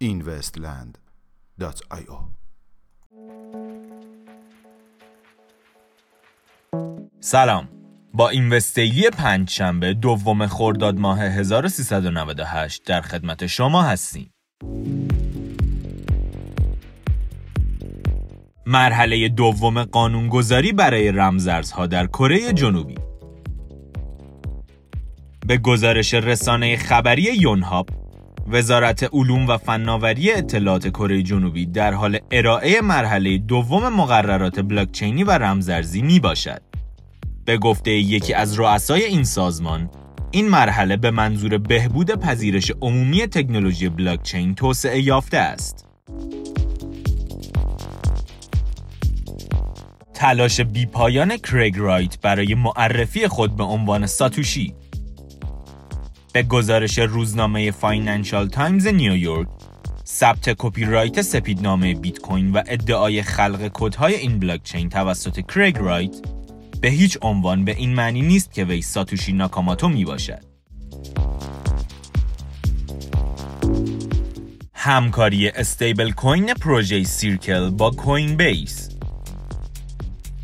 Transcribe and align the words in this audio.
investland.io 0.00 2.18
سلام. 7.20 7.68
با 8.14 8.28
اینوستیلی 8.28 9.10
پنج 9.10 9.50
شنبه 9.50 9.94
دوم 9.94 10.46
خرداد 10.46 10.98
ماه 10.98 11.22
1398 11.22 12.84
در 12.84 13.00
خدمت 13.00 13.46
شما 13.46 13.82
هستیم. 13.82 14.30
مرحله 18.68 19.28
دوم 19.28 19.82
قانونگذاری 19.82 20.72
برای 20.72 21.12
رمزارزها 21.12 21.86
در 21.86 22.06
کره 22.06 22.52
جنوبی 22.52 22.94
به 25.46 25.58
گزارش 25.58 26.14
رسانه 26.14 26.76
خبری 26.76 27.22
یونهاپ 27.22 27.90
وزارت 28.48 29.08
علوم 29.12 29.48
و 29.48 29.56
فناوری 29.56 30.32
اطلاعات 30.32 30.88
کره 30.88 31.22
جنوبی 31.22 31.66
در 31.66 31.94
حال 31.94 32.18
ارائه 32.30 32.80
مرحله 32.80 33.38
دوم 33.38 33.88
مقررات 33.88 34.60
بلاکچینی 34.60 35.24
و 35.24 35.30
رمزارزی 35.30 36.02
می 36.02 36.20
باشد. 36.20 36.62
به 37.44 37.58
گفته 37.58 37.90
یکی 37.90 38.34
از 38.34 38.58
رؤسای 38.58 39.04
این 39.04 39.24
سازمان، 39.24 39.90
این 40.30 40.48
مرحله 40.48 40.96
به 40.96 41.10
منظور 41.10 41.58
بهبود 41.58 42.10
پذیرش 42.10 42.72
عمومی 42.80 43.26
تکنولوژی 43.26 43.88
بلاکچین 43.88 44.54
توسعه 44.54 45.00
یافته 45.00 45.38
است. 45.38 45.85
تلاش 50.16 50.60
بیپایان 50.60 51.36
کریگ 51.36 51.78
رایت 51.78 52.20
برای 52.20 52.54
معرفی 52.54 53.28
خود 53.28 53.56
به 53.56 53.64
عنوان 53.64 54.06
ساتوشی 54.06 54.74
به 56.32 56.42
گزارش 56.42 56.98
روزنامه 56.98 57.70
فاینانشال 57.70 58.48
تایمز 58.48 58.86
نیویورک 58.86 59.48
ثبت 60.06 60.50
کپی 60.58 60.84
رایت 60.84 61.22
سپیدنامه 61.22 61.94
بیت 61.94 62.18
کوین 62.18 62.52
و 62.52 62.62
ادعای 62.66 63.22
خلق 63.22 63.70
کدهای 63.74 64.14
این 64.14 64.38
بلاکچین 64.38 64.88
توسط 64.88 65.40
کریگ 65.40 65.78
رایت 65.78 66.16
به 66.80 66.88
هیچ 66.88 67.18
عنوان 67.22 67.64
به 67.64 67.76
این 67.76 67.94
معنی 67.94 68.22
نیست 68.22 68.52
که 68.52 68.64
وی 68.64 68.82
ساتوشی 68.82 69.32
ناکاماتو 69.32 69.88
می 69.88 70.04
باشد. 70.04 70.44
همکاری 74.74 75.48
استیبل 75.48 76.10
کوین 76.10 76.54
پروژه 76.54 77.04
سیرکل 77.04 77.70
با 77.70 77.90
کوین 77.90 78.36
بیس 78.36 78.95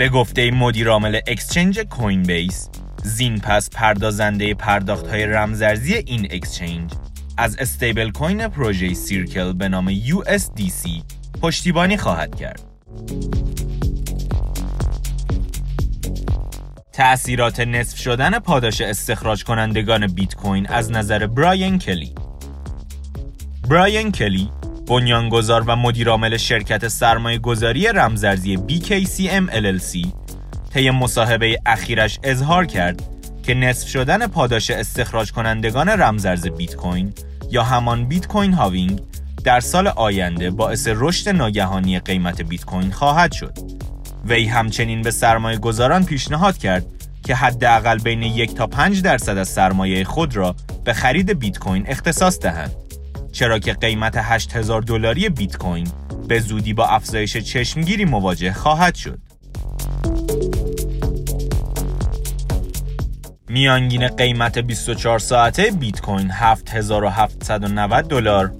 به 0.00 0.08
گفته 0.08 0.50
مدیرعامل 0.50 1.20
exchange 1.26 1.80
کوین 1.80 2.22
بیس 2.22 2.68
زین 3.04 3.38
پس 3.38 3.70
پردازنده 3.70 4.54
پرداخت 4.54 5.06
های 5.06 5.26
رمزرزی 5.26 5.94
این 5.94 6.28
اکسچنج 6.30 6.92
از 7.36 7.56
استیبل 7.58 8.10
کوین 8.10 8.48
پروژه 8.48 8.94
سیرکل 8.94 9.52
به 9.52 9.68
نام 9.68 9.94
USDC 9.94 10.90
پشتیبانی 11.42 11.96
خواهد 11.96 12.34
کرد. 12.34 12.62
تأثیرات 16.92 17.60
نصف 17.60 17.98
شدن 17.98 18.38
پاداش 18.38 18.80
استخراج 18.80 19.44
کنندگان 19.44 20.06
بیت 20.06 20.34
کوین 20.34 20.66
از 20.66 20.90
نظر 20.92 21.26
براین 21.26 21.78
کلی 21.78 22.14
براین 23.68 24.12
کلی 24.12 24.50
بنیانگذار 24.90 25.64
و 25.66 25.76
مدیرعامل 25.76 26.36
شرکت 26.36 26.88
سرمایه 26.88 27.38
گذاری 27.38 27.86
رمزرزی 27.86 28.56
BKCM 28.56 29.52
LLC 29.52 30.06
طی 30.74 30.90
مصاحبه 30.90 31.58
اخیرش 31.66 32.18
اظهار 32.22 32.66
کرد 32.66 33.02
که 33.42 33.54
نصف 33.54 33.88
شدن 33.88 34.26
پاداش 34.26 34.70
استخراج 34.70 35.32
کنندگان 35.32 35.88
رمزرز 35.88 36.46
بیت 36.46 36.76
کوین 36.76 37.12
یا 37.50 37.62
همان 37.62 38.04
بیت 38.04 38.26
کوین 38.26 38.52
هاوینگ 38.52 39.00
در 39.44 39.60
سال 39.60 39.86
آینده 39.86 40.50
باعث 40.50 40.88
رشد 40.94 41.28
ناگهانی 41.28 41.98
قیمت 41.98 42.42
بیت 42.42 42.64
کوین 42.64 42.90
خواهد 42.90 43.32
شد. 43.32 43.58
وی 44.24 44.46
همچنین 44.46 45.02
به 45.02 45.10
سرمایه 45.10 45.58
گذاران 45.58 46.04
پیشنهاد 46.04 46.58
کرد 46.58 46.86
که 47.24 47.34
حداقل 47.34 47.98
بین 47.98 48.22
یک 48.22 48.54
تا 48.54 48.66
5 48.66 49.02
درصد 49.02 49.38
از 49.38 49.48
سرمایه 49.48 50.04
خود 50.04 50.36
را 50.36 50.56
به 50.84 50.92
خرید 50.92 51.38
بیت 51.38 51.58
کوین 51.58 51.84
اختصاص 51.86 52.38
دهند. 52.38 52.89
چرا 53.40 53.58
که 53.58 53.72
قیمت 53.72 54.16
8000 54.16 54.82
دلاری 54.82 55.28
بیت 55.28 55.56
کوین 55.56 55.88
به 56.28 56.40
زودی 56.40 56.74
با 56.74 56.86
افزایش 56.86 57.36
چشمگیری 57.36 58.04
مواجه 58.04 58.52
خواهد 58.52 58.94
شد. 58.94 59.18
میانگین 63.48 64.08
قیمت 64.08 64.58
24 64.58 65.18
ساعته 65.18 65.70
بیت 65.70 66.00
کوین 66.00 66.30
7790 66.30 68.08
دلار. 68.08 68.52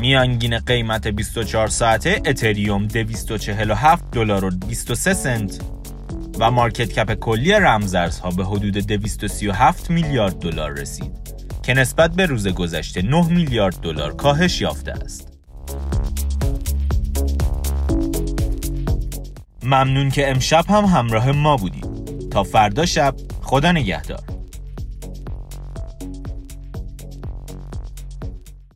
میانگین 0.00 0.58
قیمت 0.58 1.08
24 1.08 1.68
ساعته 1.68 2.22
اتریوم 2.26 2.86
247 2.86 4.04
دلار 4.12 4.44
و 4.44 4.50
23 4.68 5.14
سنت. 5.14 5.60
و 6.38 6.50
مارکت 6.50 6.92
کپ 6.92 7.14
کلی 7.14 7.52
رمزارزها 7.52 8.30
به 8.30 8.44
حدود 8.44 8.76
237 8.76 9.90
میلیارد 9.90 10.38
دلار 10.38 10.72
رسید. 10.72 11.22
که 11.62 11.74
نسبت 11.74 12.10
به 12.10 12.26
روز 12.26 12.48
گذشته 12.48 13.02
9 13.02 13.28
میلیارد 13.28 13.80
دلار 13.80 14.14
کاهش 14.14 14.60
یافته 14.60 14.92
است. 14.92 15.28
ممنون 19.62 20.10
که 20.10 20.30
امشب 20.30 20.64
هم 20.68 20.84
همراه 20.84 21.32
ما 21.32 21.56
بودید. 21.56 21.92
تا 22.30 22.42
فردا 22.42 22.86
شب 22.86 23.14
خدا 23.42 23.72
نگهدار 23.72 24.22